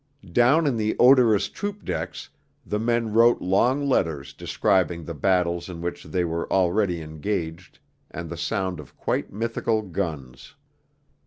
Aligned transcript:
Down 0.31 0.65
in 0.65 0.77
the 0.77 0.95
odorous 0.97 1.47
troop 1.47 1.85
decks 1.85 2.29
the 2.65 2.79
men 2.79 3.13
wrote 3.13 3.39
long 3.39 3.87
letters 3.87 4.33
describing 4.33 5.03
the 5.03 5.13
battles 5.13 5.69
in 5.69 5.79
which 5.79 6.05
they 6.05 6.25
were 6.25 6.51
already 6.51 7.03
engaged, 7.03 7.77
and 8.09 8.27
the 8.27 8.35
sound 8.35 8.79
of 8.79 8.97
quite 8.97 9.31
mythical 9.31 9.83
guns. 9.83 10.55